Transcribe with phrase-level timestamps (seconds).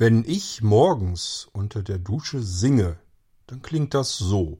[0.00, 2.98] Wenn ich morgens unter der Dusche singe,
[3.46, 4.58] dann klingt das so.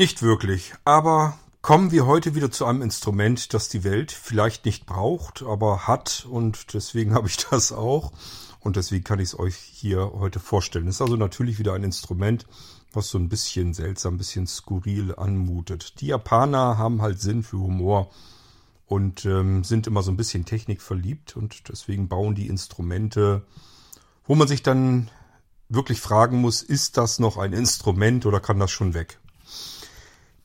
[0.00, 4.86] Nicht wirklich, aber kommen wir heute wieder zu einem Instrument, das die Welt vielleicht nicht
[4.86, 8.12] braucht, aber hat und deswegen habe ich das auch
[8.60, 10.86] und deswegen kann ich es euch hier heute vorstellen.
[10.86, 12.46] Es ist also natürlich wieder ein Instrument,
[12.92, 16.00] was so ein bisschen seltsam, ein bisschen skurril anmutet.
[16.00, 18.08] Die Japaner haben halt Sinn für Humor
[18.86, 23.42] und ähm, sind immer so ein bisschen technikverliebt und deswegen bauen die Instrumente,
[24.28, 25.10] wo man sich dann
[25.68, 29.18] wirklich fragen muss, ist das noch ein Instrument oder kann das schon weg?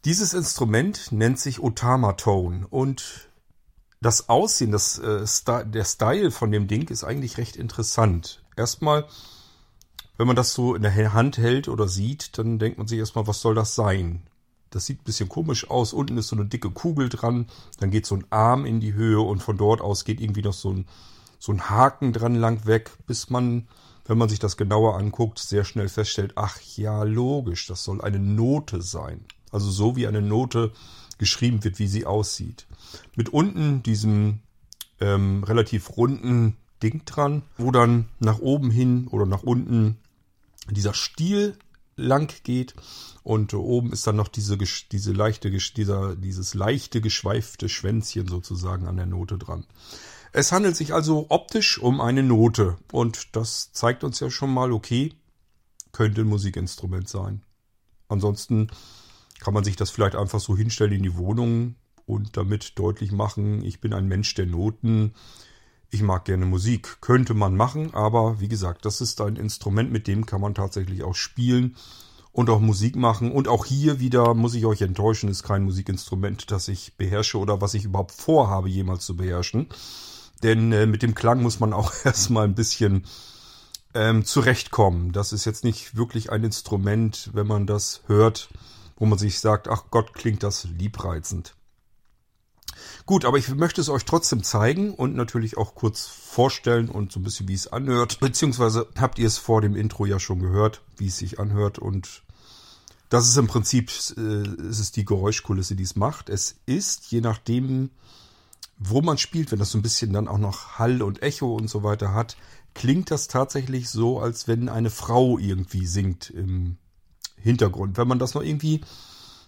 [0.05, 3.29] Dieses Instrument nennt sich Otama-Tone und
[4.01, 5.25] das Aussehen, das, äh,
[5.65, 8.43] der Style von dem Ding ist eigentlich recht interessant.
[8.57, 9.07] Erstmal,
[10.17, 13.27] wenn man das so in der Hand hält oder sieht, dann denkt man sich erstmal,
[13.27, 14.23] was soll das sein?
[14.71, 15.93] Das sieht ein bisschen komisch aus.
[15.93, 17.47] Unten ist so eine dicke Kugel dran,
[17.79, 20.51] dann geht so ein Arm in die Höhe und von dort aus geht irgendwie noch
[20.51, 20.85] so ein,
[21.39, 23.69] so ein Haken dran lang weg, bis man,
[24.03, 28.19] wenn man sich das genauer anguckt, sehr schnell feststellt, ach ja, logisch, das soll eine
[28.19, 29.23] Note sein.
[29.53, 30.71] Also so wie eine Note
[31.17, 32.67] geschrieben wird, wie sie aussieht.
[33.15, 34.39] Mit unten diesem
[34.99, 39.97] ähm, relativ runden Ding dran, wo dann nach oben hin oder nach unten
[40.69, 41.57] dieser Stiel
[41.95, 42.73] lang geht
[43.21, 48.97] und oben ist dann noch diese, diese leichte, dieser, dieses leichte geschweifte Schwänzchen sozusagen an
[48.97, 49.65] der Note dran.
[50.31, 54.71] Es handelt sich also optisch um eine Note und das zeigt uns ja schon mal,
[54.71, 55.13] okay,
[55.91, 57.43] könnte ein Musikinstrument sein.
[58.07, 58.69] Ansonsten
[59.43, 63.63] kann man sich das vielleicht einfach so hinstellen in die Wohnung und damit deutlich machen,
[63.63, 65.13] ich bin ein Mensch der Noten,
[65.89, 67.01] ich mag gerne Musik.
[67.01, 71.03] Könnte man machen, aber wie gesagt, das ist ein Instrument, mit dem kann man tatsächlich
[71.03, 71.75] auch spielen
[72.31, 73.31] und auch Musik machen.
[73.31, 77.59] Und auch hier wieder muss ich euch enttäuschen, ist kein Musikinstrument, das ich beherrsche oder
[77.59, 79.67] was ich überhaupt vorhabe, jemals zu beherrschen.
[80.41, 83.05] Denn äh, mit dem Klang muss man auch erstmal ein bisschen
[83.93, 85.11] ähm, zurechtkommen.
[85.11, 88.49] Das ist jetzt nicht wirklich ein Instrument, wenn man das hört,
[88.95, 91.55] wo man sich sagt, ach Gott, klingt das liebreizend.
[93.05, 97.19] Gut, aber ich möchte es euch trotzdem zeigen und natürlich auch kurz vorstellen und so
[97.19, 98.19] ein bisschen, wie es anhört.
[98.19, 101.79] Beziehungsweise habt ihr es vor dem Intro ja schon gehört, wie es sich anhört.
[101.79, 102.23] Und
[103.09, 106.29] das ist im Prinzip, äh, es ist die Geräuschkulisse, die es macht.
[106.29, 107.91] Es ist, je nachdem,
[108.79, 111.69] wo man spielt, wenn das so ein bisschen dann auch noch Hall und Echo und
[111.69, 112.37] so weiter hat,
[112.73, 116.77] klingt das tatsächlich so, als wenn eine Frau irgendwie singt im
[117.43, 117.97] Hintergrund.
[117.97, 118.81] Wenn man das noch irgendwie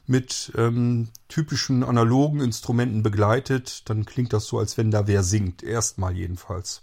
[0.07, 5.63] mit ähm, typischen analogen Instrumenten begleitet, dann klingt das so, als wenn da wer singt.
[5.63, 6.81] Erstmal jedenfalls.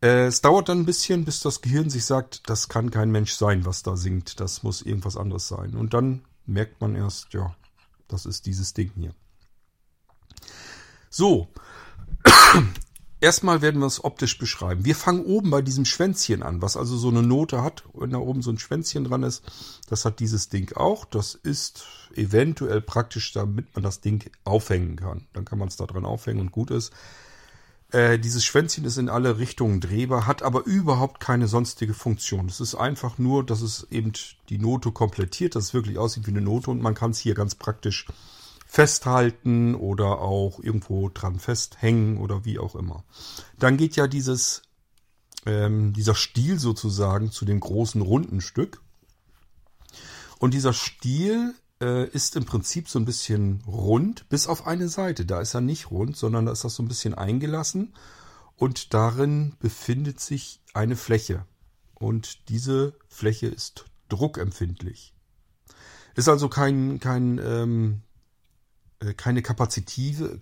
[0.00, 3.32] Äh, es dauert dann ein bisschen, bis das Gehirn sich sagt, das kann kein Mensch
[3.32, 4.40] sein, was da singt.
[4.40, 5.74] Das muss irgendwas anderes sein.
[5.74, 7.54] Und dann merkt man erst, ja,
[8.08, 9.14] das ist dieses Ding hier.
[11.10, 11.48] So.
[13.22, 14.86] Erstmal werden wir es optisch beschreiben.
[14.86, 17.84] Wir fangen oben bei diesem Schwänzchen an, was also so eine Note hat.
[17.92, 19.44] Wenn da oben so ein Schwänzchen dran ist,
[19.88, 21.04] das hat dieses Ding auch.
[21.04, 25.26] Das ist eventuell praktisch, damit man das Ding aufhängen kann.
[25.34, 26.92] Dann kann man es da dran aufhängen und gut ist.
[27.92, 32.46] Äh, dieses Schwänzchen ist in alle Richtungen drehbar, hat aber überhaupt keine sonstige Funktion.
[32.46, 34.12] Es ist einfach nur, dass es eben
[34.48, 37.34] die Note komplettiert, dass es wirklich aussieht wie eine Note und man kann es hier
[37.34, 38.06] ganz praktisch
[38.70, 43.02] festhalten oder auch irgendwo dran festhängen oder wie auch immer.
[43.58, 44.62] Dann geht ja dieses,
[45.44, 48.80] ähm, dieser Stiel sozusagen zu dem großen runden Stück.
[50.38, 55.26] Und dieser Stiel äh, ist im Prinzip so ein bisschen rund, bis auf eine Seite.
[55.26, 57.92] Da ist er nicht rund, sondern da ist das so ein bisschen eingelassen.
[58.54, 61.44] Und darin befindet sich eine Fläche.
[61.94, 65.12] Und diese Fläche ist druckempfindlich.
[66.14, 68.09] Ist also kein, kein ähm, äh,
[69.16, 70.40] keine kapazitive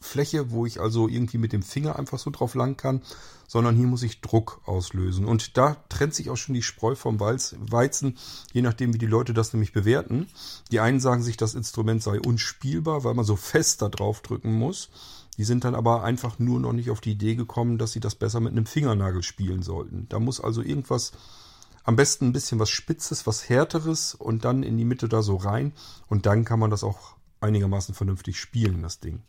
[0.00, 3.02] Fläche, wo ich also irgendwie mit dem Finger einfach so drauf lang kann,
[3.46, 5.24] sondern hier muss ich Druck auslösen.
[5.24, 8.18] Und da trennt sich auch schon die Spreu vom Weizen,
[8.52, 10.28] je nachdem, wie die Leute das nämlich bewerten.
[10.70, 14.52] Die einen sagen sich, das Instrument sei unspielbar, weil man so fest da drauf drücken
[14.52, 14.90] muss.
[15.36, 18.16] Die sind dann aber einfach nur noch nicht auf die Idee gekommen, dass sie das
[18.16, 20.06] besser mit einem Fingernagel spielen sollten.
[20.08, 21.12] Da muss also irgendwas,
[21.84, 25.36] am besten ein bisschen was Spitzes, was Härteres und dann in die Mitte da so
[25.36, 25.72] rein.
[26.08, 29.22] Und dann kann man das auch einigermaßen vernünftig spielen, das Ding.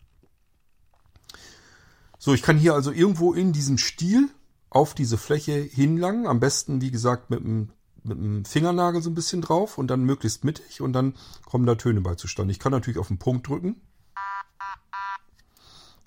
[2.17, 4.29] So, ich kann hier also irgendwo in diesem Stiel
[4.69, 6.27] auf diese Fläche hinlangen.
[6.27, 7.71] Am besten, wie gesagt, mit einem,
[8.03, 11.15] mit einem Fingernagel so ein bisschen drauf und dann möglichst mittig und dann
[11.45, 12.51] kommen da Töne bei zustande.
[12.51, 13.81] Ich kann natürlich auf den Punkt drücken.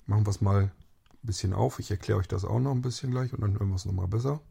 [0.05, 0.71] Machen wir es mal ein
[1.23, 1.79] bisschen auf.
[1.79, 4.07] Ich erkläre euch das auch noch ein bisschen gleich und dann hören wir es nochmal
[4.07, 4.41] besser.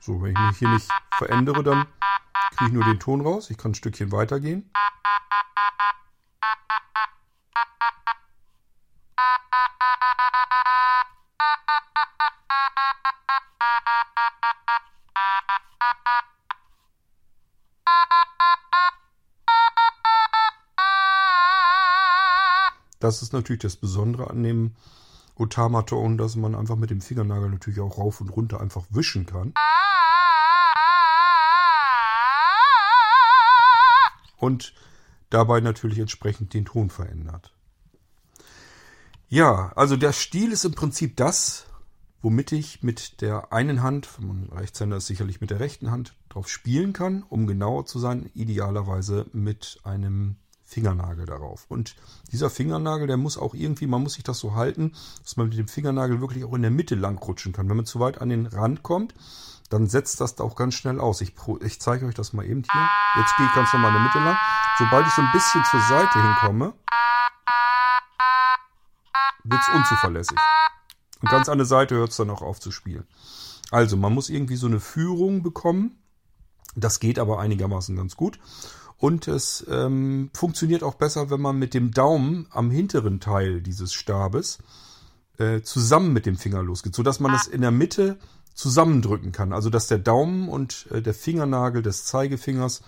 [0.00, 1.86] So, wenn ich mich hier nicht verändere, dann
[2.52, 3.50] kriege ich nur den Ton raus.
[3.50, 4.70] Ich kann ein Stückchen weitergehen.
[23.00, 24.76] Das ist natürlich das Besondere an dem
[25.34, 29.52] Otamaton, dass man einfach mit dem Fingernagel natürlich auch rauf und runter einfach wischen kann.
[34.42, 34.74] Und
[35.30, 37.52] dabei natürlich entsprechend den Ton verändert.
[39.28, 41.66] Ja, also der Stil ist im Prinzip das,
[42.22, 46.48] womit ich mit der einen Hand, man Rechtshänder ist, sicherlich mit der rechten Hand drauf
[46.48, 50.34] spielen kann, um genauer zu sein, idealerweise mit einem
[50.72, 51.66] Fingernagel darauf.
[51.68, 51.94] Und
[52.32, 54.92] dieser Fingernagel, der muss auch irgendwie, man muss sich das so halten,
[55.22, 57.68] dass man mit dem Fingernagel wirklich auch in der Mitte lang rutschen kann.
[57.68, 59.14] Wenn man zu weit an den Rand kommt,
[59.68, 61.20] dann setzt das auch ganz schnell aus.
[61.20, 62.88] Ich, ich zeige euch das mal eben hier.
[63.16, 64.36] Jetzt gehe ich ganz normal in der Mitte lang.
[64.78, 66.74] Sobald ich so ein bisschen zur Seite hinkomme,
[69.44, 70.38] wird es unzuverlässig.
[71.20, 73.06] Und ganz an der Seite hört es dann auch auf zu spielen.
[73.70, 75.98] Also, man muss irgendwie so eine Führung bekommen.
[76.74, 78.38] Das geht aber einigermaßen ganz gut.
[79.02, 83.92] Und es ähm, funktioniert auch besser, wenn man mit dem Daumen am hinteren Teil dieses
[83.92, 84.60] Stabes
[85.38, 88.16] äh, zusammen mit dem Finger losgeht, sodass man es in der Mitte
[88.54, 89.52] zusammendrücken kann.
[89.52, 92.82] Also dass der Daumen und äh, der Fingernagel des Zeigefingers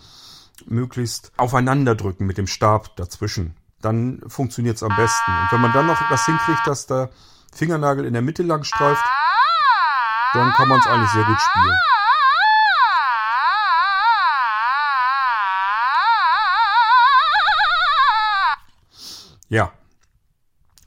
[0.67, 3.57] möglichst aufeinander drücken mit dem Stab dazwischen.
[3.83, 5.33] Dann funktioniert es am besten.
[5.33, 7.11] Und wenn man dann noch das hinkriegt, dass der
[7.53, 9.03] Fingernagel in der Mitte lang streift,
[10.33, 11.75] dann kann man es eigentlich sehr gut spielen.
[19.49, 19.73] Ja.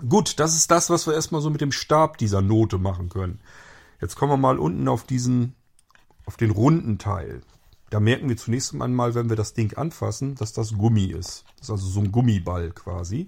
[0.08, 3.40] Gut, das ist das, was wir erstmal so mit dem Stab dieser Note machen können.
[4.00, 5.56] Jetzt kommen wir mal unten auf diesen,
[6.26, 7.42] auf den runden Teil.
[7.90, 11.46] Da merken wir zunächst einmal, wenn wir das Ding anfassen, dass das Gummi ist.
[11.56, 13.28] Das ist also so ein Gummiball quasi.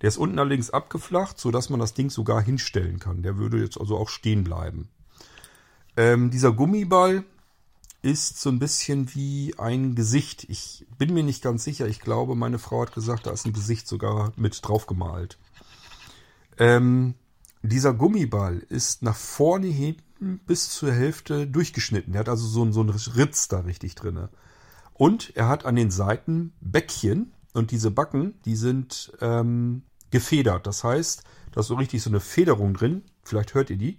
[0.00, 3.22] Der ist unten allerdings abgeflacht, sodass man das Ding sogar hinstellen kann.
[3.22, 4.88] Der würde jetzt also auch stehen bleiben.
[5.96, 7.24] Ähm, dieser Gummiball
[8.08, 10.44] ist so ein bisschen wie ein Gesicht.
[10.48, 11.86] Ich bin mir nicht ganz sicher.
[11.86, 15.38] Ich glaube, meine Frau hat gesagt, da ist ein Gesicht sogar mit drauf gemalt.
[16.58, 17.14] Ähm,
[17.62, 22.14] dieser Gummiball ist nach vorne hinten bis zur Hälfte durchgeschnitten.
[22.14, 24.30] Er hat also so, so einen Ritz da richtig drinne.
[24.94, 27.32] Und er hat an den Seiten Bäckchen.
[27.54, 30.66] Und diese Backen, die sind ähm, gefedert.
[30.66, 33.02] Das heißt, da ist so richtig so eine Federung drin.
[33.22, 33.98] Vielleicht hört ihr die.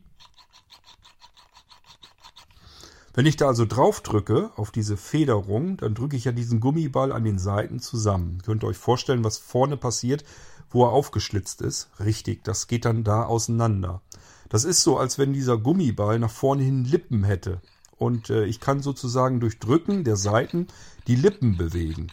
[3.14, 7.12] Wenn ich da also drauf drücke, auf diese Federung, dann drücke ich ja diesen Gummiball
[7.12, 8.42] an den Seiten zusammen.
[8.46, 10.24] Könnt ihr euch vorstellen, was vorne passiert,
[10.70, 11.90] wo er aufgeschlitzt ist?
[12.00, 14.02] Richtig, das geht dann da auseinander.
[14.50, 17.62] Das ist so, als wenn dieser Gummiball nach vorne hin Lippen hätte.
[17.98, 20.68] Und äh, ich kann sozusagen durch Drücken der Seiten
[21.08, 22.08] die Lippen bewegen.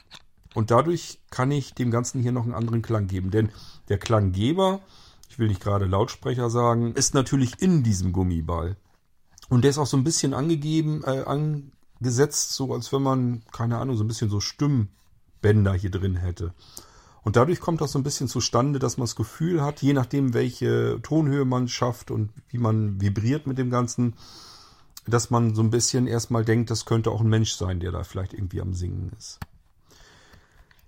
[0.54, 3.30] Und dadurch kann ich dem Ganzen hier noch einen anderen Klang geben.
[3.30, 3.50] Denn
[3.88, 4.80] der Klanggeber,
[5.28, 8.76] ich will nicht gerade Lautsprecher sagen, ist natürlich in diesem Gummiball.
[9.48, 13.78] Und der ist auch so ein bisschen angegeben, äh, angesetzt, so als wenn man, keine
[13.78, 16.52] Ahnung, so ein bisschen so Stimmbänder hier drin hätte.
[17.22, 20.32] Und dadurch kommt das so ein bisschen zustande, dass man das Gefühl hat, je nachdem,
[20.32, 24.14] welche Tonhöhe man schafft und wie man vibriert mit dem Ganzen,
[25.06, 28.04] dass man so ein bisschen erstmal denkt, das könnte auch ein Mensch sein, der da
[28.04, 29.40] vielleicht irgendwie am Singen ist.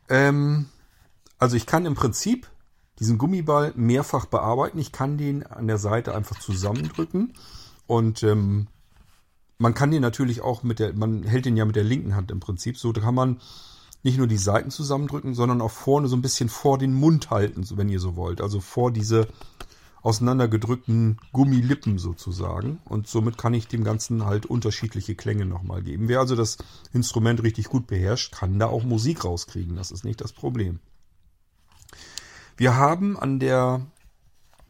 [0.09, 0.67] Ähm,
[1.39, 2.49] also ich kann im Prinzip
[2.99, 4.79] diesen Gummiball mehrfach bearbeiten.
[4.79, 7.35] Ich kann den an der Seite einfach zusammendrücken
[7.89, 8.69] und ähm,
[9.57, 12.31] man kann den natürlich auch mit der, man hält den ja mit der linken Hand
[12.31, 12.79] im Prinzip.
[12.79, 13.41] So kann man
[14.03, 17.67] nicht nur die Seiten zusammendrücken, sondern auch vorne so ein bisschen vor den Mund halten,
[17.77, 18.43] wenn ihr so wollt.
[18.43, 19.27] Also vor diese
[20.03, 22.79] auseinandergedrückten Gummilippen sozusagen.
[22.85, 26.09] Und somit kann ich dem Ganzen halt unterschiedliche Klänge nochmal geben.
[26.09, 26.59] Wer also das
[26.93, 29.77] Instrument richtig gut beherrscht, kann da auch Musik rauskriegen.
[29.77, 30.79] Das ist nicht das Problem.
[32.59, 33.87] Wir haben an der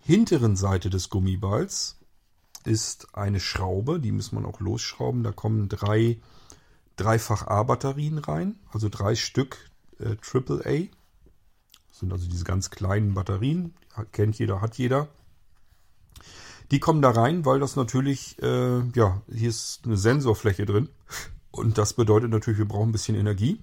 [0.02, 1.97] hinteren Seite des Gummiballs
[2.64, 5.22] ist eine Schraube, die muss man auch losschrauben.
[5.22, 6.18] Da kommen drei
[6.96, 10.88] Dreifach A-Batterien rein, also drei Stück äh, AAA.
[11.88, 13.74] Das sind also diese ganz kleinen Batterien,
[14.12, 15.08] kennt jeder, hat jeder.
[16.70, 20.88] Die kommen da rein, weil das natürlich, äh, ja, hier ist eine Sensorfläche drin.
[21.50, 23.60] Und das bedeutet natürlich, wir brauchen ein bisschen Energie.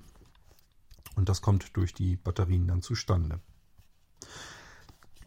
[1.15, 3.39] Und das kommt durch die Batterien dann zustande.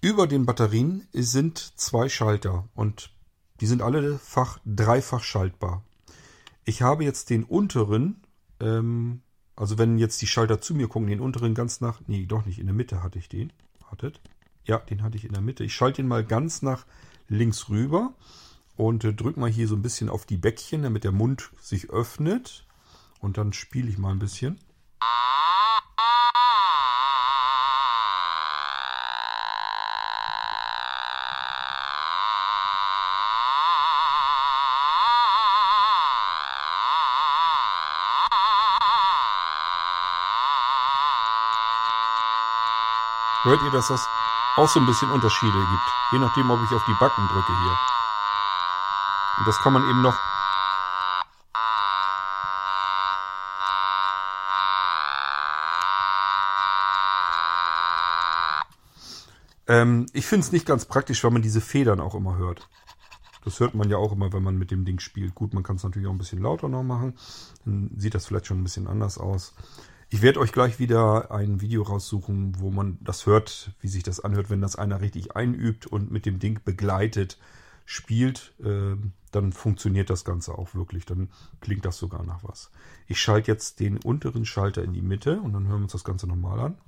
[0.00, 3.10] Über den Batterien sind zwei Schalter und
[3.60, 5.82] die sind alle fach, dreifach schaltbar.
[6.64, 8.22] Ich habe jetzt den unteren,
[8.60, 9.22] ähm,
[9.56, 12.58] also wenn jetzt die Schalter zu mir gucken, den unteren ganz nach, nee, doch nicht,
[12.58, 13.52] in der Mitte hatte ich den.
[13.88, 14.20] Wartet.
[14.64, 15.64] Ja, den hatte ich in der Mitte.
[15.64, 16.84] Ich schalte den mal ganz nach
[17.28, 18.14] links rüber
[18.76, 21.90] und äh, drücke mal hier so ein bisschen auf die Bäckchen, damit der Mund sich
[21.90, 22.66] öffnet.
[23.20, 24.58] Und dann spiele ich mal ein bisschen.
[43.42, 44.04] Hört ihr, dass das
[44.56, 46.12] auch so ein bisschen Unterschiede gibt?
[46.12, 47.78] Je nachdem, ob ich auf die Backen drücke hier.
[49.38, 50.18] Und das kann man eben noch
[59.68, 62.68] Ähm, ich finde es nicht ganz praktisch, weil man diese Federn auch immer hört.
[63.44, 65.34] Das hört man ja auch immer, wenn man mit dem Ding spielt.
[65.34, 67.16] Gut, man kann es natürlich auch ein bisschen lauter noch machen.
[67.64, 69.54] Dann sieht das vielleicht schon ein bisschen anders aus.
[70.10, 74.20] Ich werde euch gleich wieder ein Video raussuchen, wo man das hört, wie sich das
[74.20, 77.38] anhört, wenn das einer richtig einübt und mit dem Ding begleitet
[77.84, 78.96] spielt, äh,
[79.32, 81.04] dann funktioniert das Ganze auch wirklich.
[81.04, 81.28] Dann
[81.60, 82.70] klingt das sogar nach was.
[83.06, 86.04] Ich schalte jetzt den unteren Schalter in die Mitte und dann hören wir uns das
[86.04, 86.78] Ganze nochmal an.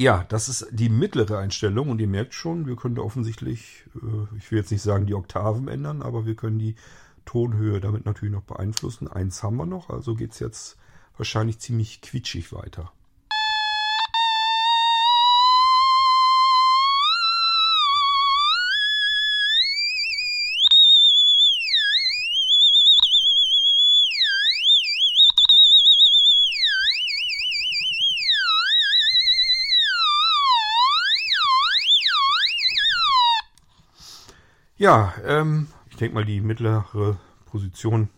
[0.00, 4.34] Ja, das ist die mittlere Einstellung und ihr merkt schon, wir können da offensichtlich, äh,
[4.38, 6.74] ich will jetzt nicht sagen die Oktaven ändern, aber wir können die
[7.26, 9.08] Tonhöhe damit natürlich noch beeinflussen.
[9.08, 10.78] Eins haben wir noch, also geht es jetzt
[11.18, 12.90] wahrscheinlich ziemlich quietschig weiter.
[34.80, 38.08] Ja, ähm, ich denke mal, die mittlere Position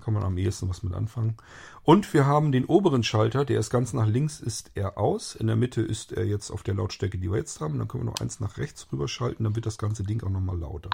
[0.00, 1.36] kann man am ehesten was mit anfangen.
[1.82, 5.34] Und wir haben den oberen Schalter, der ist ganz nach links, ist er aus.
[5.34, 7.78] In der Mitte ist er jetzt auf der Lautstärke, die wir jetzt haben.
[7.78, 10.30] Dann können wir noch eins nach rechts rüber schalten, dann wird das ganze Ding auch
[10.30, 10.90] nochmal lauter.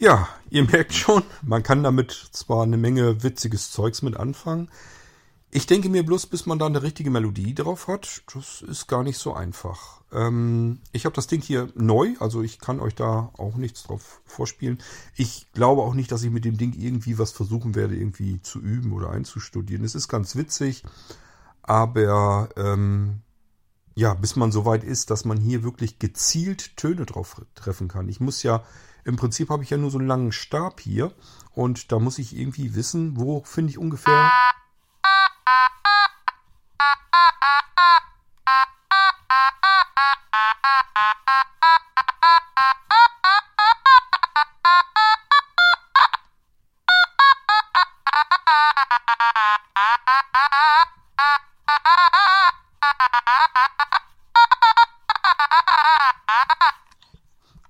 [0.00, 4.70] Ja, ihr merkt schon, man kann damit zwar eine Menge witziges Zeugs mit anfangen.
[5.50, 9.02] Ich denke mir bloß, bis man da eine richtige Melodie drauf hat, das ist gar
[9.02, 10.02] nicht so einfach.
[10.12, 14.20] Ähm, ich habe das Ding hier neu, also ich kann euch da auch nichts drauf
[14.24, 14.78] vorspielen.
[15.16, 18.60] Ich glaube auch nicht, dass ich mit dem Ding irgendwie was versuchen werde, irgendwie zu
[18.60, 19.84] üben oder einzustudieren.
[19.84, 20.84] Es ist ganz witzig,
[21.62, 23.22] aber ähm,
[23.98, 28.08] ja, bis man so weit ist, dass man hier wirklich gezielt Töne drauf treffen kann.
[28.08, 28.62] Ich muss ja
[29.04, 31.12] im Prinzip habe ich ja nur so einen langen Stab hier
[31.52, 34.30] und da muss ich irgendwie wissen, wo finde ich ungefähr...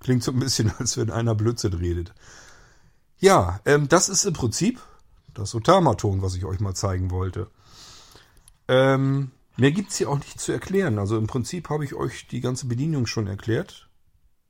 [0.09, 2.15] Klingt so ein bisschen, als wenn einer Blödsinn redet.
[3.19, 4.81] Ja, ähm, das ist im Prinzip
[5.35, 7.45] das Otama-Ton, was ich euch mal zeigen wollte.
[8.67, 10.97] Ähm, mehr es hier auch nicht zu erklären.
[10.97, 13.87] Also im Prinzip habe ich euch die ganze Bedienung schon erklärt.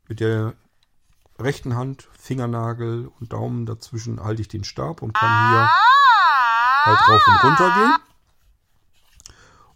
[0.07, 0.53] Mit der
[1.37, 5.69] rechten Hand, Fingernagel und Daumen dazwischen halte ich den Stab und kann hier
[6.85, 7.95] halt rauf und runter gehen.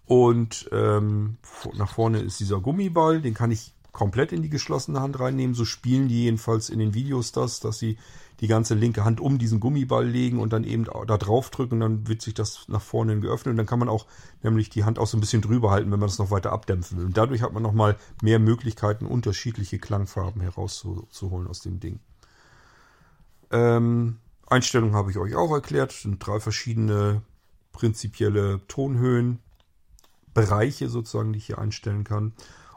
[0.06, 1.40] Und ähm,
[1.74, 5.56] nach vorne ist dieser Gummiball, den kann ich komplett in die geschlossene Hand reinnehmen.
[5.56, 7.98] So spielen die jedenfalls in den Videos das, dass sie
[8.42, 12.08] die ganze linke Hand um diesen Gummiball legen und dann eben da drauf drücken, dann
[12.08, 14.06] wird sich das nach vorne geöffnet und dann kann man auch
[14.42, 16.98] nämlich die Hand auch so ein bisschen drüber halten, wenn man das noch weiter abdämpfen
[16.98, 17.06] will.
[17.06, 22.00] Und dadurch hat man nochmal mehr Möglichkeiten, unterschiedliche Klangfarben herauszuholen aus dem Ding.
[23.52, 25.92] Ähm, Einstellungen habe ich euch auch erklärt.
[25.92, 27.22] Sind drei verschiedene
[27.72, 29.40] prinzipielle Tonhöhen,
[30.34, 32.34] Bereiche sozusagen, die ich hier einstellen kann.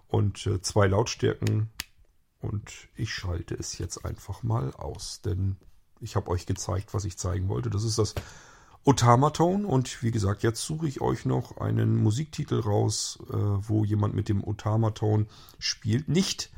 [0.08, 1.70] Und äh, zwei Lautstärken.
[2.40, 5.56] Und ich schalte es jetzt einfach mal aus, denn
[6.00, 7.70] ich habe euch gezeigt, was ich zeigen wollte.
[7.70, 8.14] Das ist das
[8.84, 14.14] Otamaton und wie gesagt, jetzt suche ich euch noch einen Musiktitel raus, äh, wo jemand
[14.14, 15.26] mit dem Otamaton
[15.58, 16.08] spielt.
[16.08, 16.50] Nicht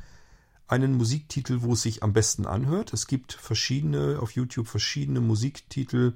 [0.67, 2.93] einen Musiktitel, wo es sich am besten anhört.
[2.93, 6.13] Es gibt verschiedene, auf YouTube verschiedene Musiktitel.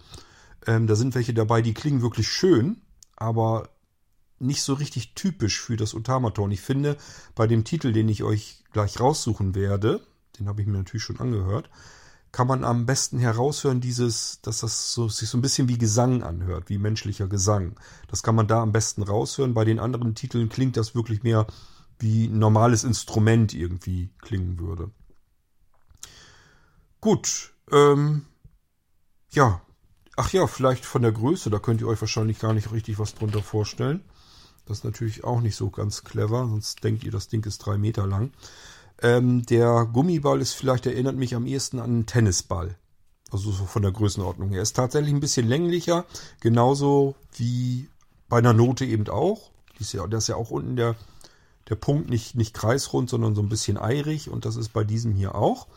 [0.68, 2.82] Ähm, da sind welche dabei, die klingen wirklich schön,
[3.16, 3.70] aber
[4.44, 6.52] nicht so richtig typisch für das Otamaton.
[6.52, 6.98] Ich finde,
[7.36, 10.06] bei dem Titel, den ich euch gleich raussuchen werde,
[10.40, 11.70] den habe ich mir natürlich schon angehört,
[12.32, 16.24] kann man am besten heraushören, dieses, dass das so, sich so ein bisschen wie Gesang
[16.24, 17.76] anhört, wie menschlicher Gesang.
[18.08, 19.54] Das kann man da am besten raushören.
[19.54, 21.46] Bei den anderen Titeln klingt das wirklich mehr
[22.00, 24.90] wie ein normales Instrument irgendwie klingen würde.
[27.00, 28.26] Gut, ähm,
[29.30, 29.62] ja,
[30.16, 33.14] ach ja, vielleicht von der Größe, da könnt ihr euch wahrscheinlich gar nicht richtig was
[33.14, 34.04] drunter vorstellen.
[34.66, 37.78] Das ist natürlich auch nicht so ganz clever, sonst denkt ihr, das Ding ist drei
[37.78, 38.32] Meter lang.
[39.02, 42.76] Ähm, der Gummiball ist vielleicht, erinnert mich am ehesten an einen Tennisball.
[43.32, 44.60] Also so von der Größenordnung her.
[44.60, 46.06] Er ist tatsächlich ein bisschen länglicher,
[46.40, 47.90] genauso wie
[48.30, 49.52] bei einer Note eben auch.
[49.74, 50.96] Das ist ja, das ist ja auch unten der
[51.70, 55.14] der Punkt nicht, nicht kreisrund, sondern so ein bisschen eirig und das ist bei diesem
[55.14, 55.68] hier auch.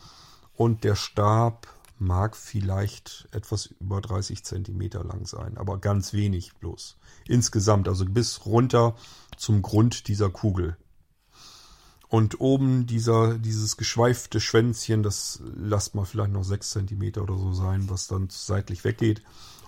[0.55, 1.67] Und der Stab
[1.99, 6.97] mag vielleicht etwas über 30 Zentimeter lang sein, aber ganz wenig bloß.
[7.27, 8.97] Insgesamt, also bis runter
[9.37, 10.77] zum Grund dieser Kugel.
[12.09, 17.53] Und oben dieser, dieses geschweifte Schwänzchen, das lasst mal vielleicht noch 6 Zentimeter oder so
[17.53, 19.23] sein, was dann seitlich weggeht.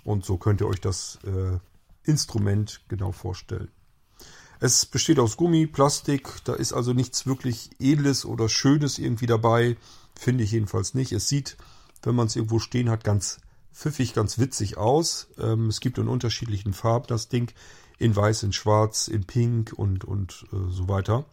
[0.04, 1.58] Und so könnt ihr euch das äh,
[2.04, 3.68] Instrument genau vorstellen.
[4.60, 9.76] Es besteht aus Gummi, Plastik, da ist also nichts wirklich Edles oder Schönes irgendwie dabei.
[10.18, 11.12] Finde ich jedenfalls nicht.
[11.12, 11.56] Es sieht,
[12.02, 13.40] wenn man es irgendwo stehen hat, ganz
[13.72, 15.28] pfiffig, ganz witzig aus.
[15.38, 17.52] Ähm, es gibt in unterschiedlichen Farben das Ding.
[17.98, 21.24] In weiß, in schwarz, in pink und, und äh, so weiter.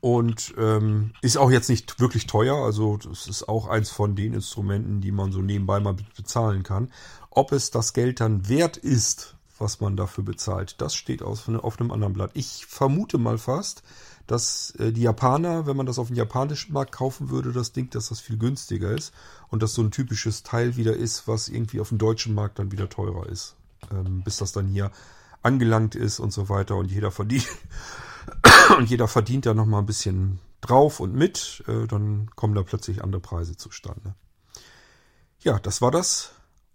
[0.00, 2.56] Und ähm, ist auch jetzt nicht wirklich teuer.
[2.56, 6.92] Also es ist auch eins von den Instrumenten, die man so nebenbei mal bezahlen kann.
[7.30, 10.80] Ob es das Geld dann wert ist, was man dafür bezahlt.
[10.80, 12.30] Das steht auf, auf einem anderen Blatt.
[12.34, 13.82] Ich vermute mal fast,
[14.28, 17.90] dass äh, die Japaner, wenn man das auf dem japanischen Markt kaufen würde, das Ding,
[17.90, 19.12] dass das viel günstiger ist
[19.48, 22.70] und dass so ein typisches Teil wieder ist, was irgendwie auf dem deutschen Markt dann
[22.70, 23.56] wieder teurer ist.
[23.90, 24.92] Ähm, bis das dann hier
[25.42, 27.48] angelangt ist und so weiter und jeder verdient
[28.78, 33.02] und jeder verdient da nochmal ein bisschen drauf und mit, äh, dann kommen da plötzlich
[33.02, 34.14] andere Preise zustande.
[35.40, 36.32] Ja, das war das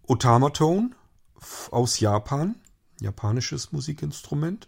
[0.08, 0.92] Otama-Tone
[1.72, 2.56] aus Japan
[3.04, 4.68] japanisches Musikinstrument.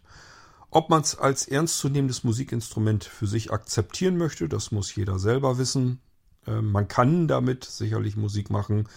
[0.75, 6.01] Ob man es als ernstzunehmendes Musikinstrument für sich akzeptieren möchte, das muss jeder selber wissen.
[6.45, 8.89] Ähm, man kann damit sicherlich Musik machen,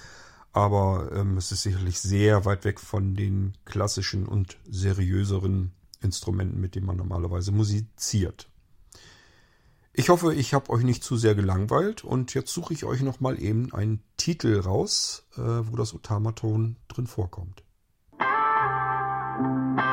[0.53, 6.75] aber ähm, es ist sicherlich sehr weit weg von den klassischen und seriöseren Instrumenten, mit
[6.75, 8.49] denen man normalerweise musiziert.
[9.93, 13.41] Ich hoffe, ich habe euch nicht zu sehr gelangweilt und jetzt suche ich euch nochmal
[13.41, 17.63] eben einen Titel raus, äh, wo das Otamaton drin vorkommt.
[19.41, 19.88] Thank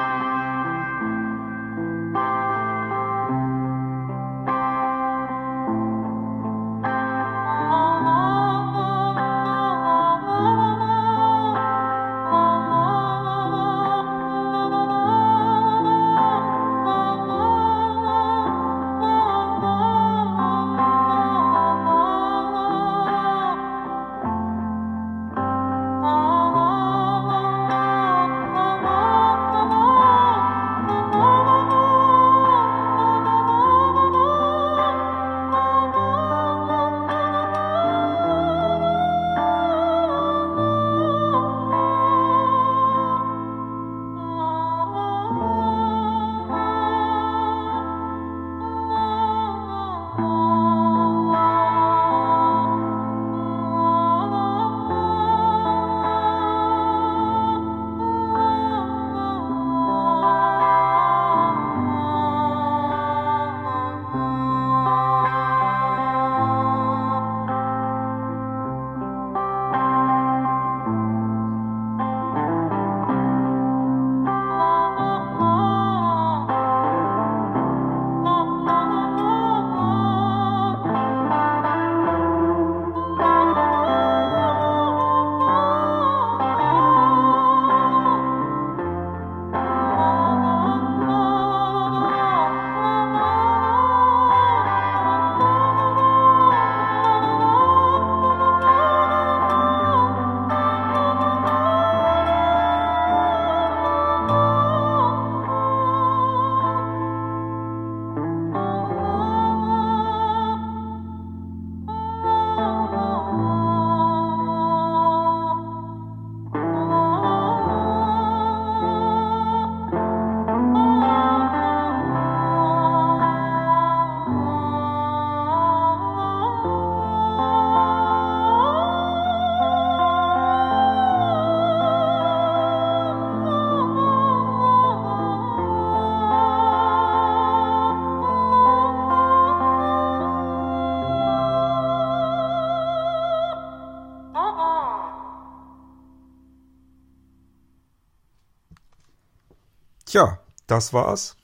[150.16, 151.36] Tja, das war's.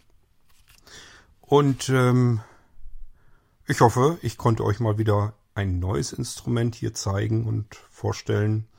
[1.41, 2.39] Und ähm,
[3.67, 8.69] ich hoffe, ich konnte euch mal wieder ein neues Instrument hier zeigen und vorstellen.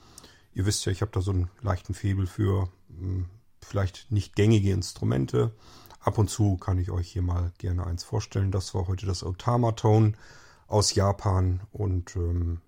[0.55, 3.27] Ihr wisst ja, ich habe da so einen leichten Febel für mh, hm,
[3.61, 5.53] vielleicht nicht gängige Instrumente.
[6.01, 8.51] Ab und zu kann ich euch hier mal gerne eins vorstellen.
[8.51, 10.15] Das war heute das Otama-Tone
[10.69, 11.61] aus Japan.
[11.71, 12.63] Und ähm,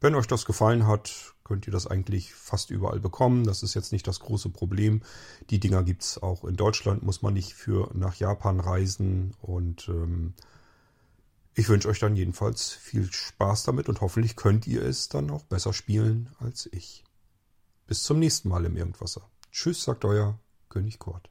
[0.00, 3.44] wenn euch das gefallen hat, könnt ihr das eigentlich fast überall bekommen.
[3.44, 5.00] Das ist jetzt nicht das große Problem.
[5.48, 9.34] Die Dinger gibt's auch in Deutschland, muss man nicht für nach Japan reisen.
[9.40, 10.34] Und ähm,
[11.54, 15.44] ich wünsche euch dann jedenfalls viel Spaß damit und hoffentlich könnt ihr es dann auch
[15.44, 17.02] besser spielen als ich.
[17.86, 19.22] Bis zum nächsten Mal im Irgendwasser.
[19.50, 21.30] Tschüss, sagt euer König Kurt.